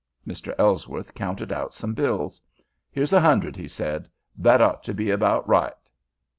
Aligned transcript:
Mr. 0.27 0.51
Ellsworth 0.57 1.13
counted 1.13 1.51
out 1.51 1.75
some 1.75 1.93
bills. 1.93 2.41
"Here's 2.89 3.13
a 3.13 3.19
hundred," 3.19 3.55
he 3.55 3.67
said. 3.67 4.09
"That 4.35 4.59
ought 4.59 4.83
to 4.85 4.95
be 4.95 5.11
about 5.11 5.47
right." 5.47 5.77